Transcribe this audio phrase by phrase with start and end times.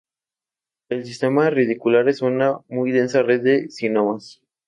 [0.89, 4.41] El sistema radicular es una muy densa red de rizomas.